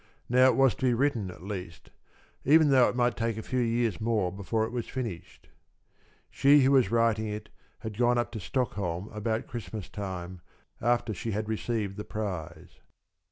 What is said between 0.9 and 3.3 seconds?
written, at least, even though it might